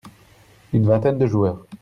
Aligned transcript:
Une 0.73 0.87
vingtaine 0.87 1.19
de 1.19 1.27
joueurs. 1.27 1.63